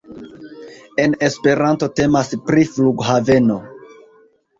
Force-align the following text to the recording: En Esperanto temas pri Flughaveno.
En 1.03 1.11
Esperanto 1.27 1.89
temas 1.99 2.31
pri 2.47 2.65
Flughaveno. 2.71 3.59